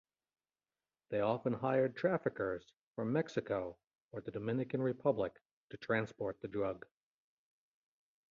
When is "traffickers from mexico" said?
1.87-3.77